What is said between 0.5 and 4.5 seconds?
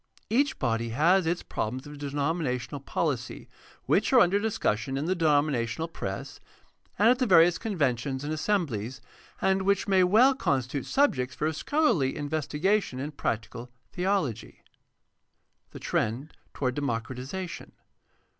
body has its problems of denom inational poKcy. which are under